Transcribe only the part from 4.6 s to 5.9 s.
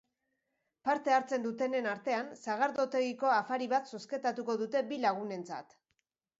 dute bi lagunentzat.